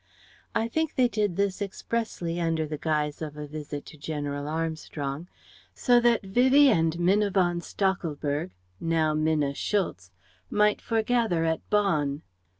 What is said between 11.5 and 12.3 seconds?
Bonn.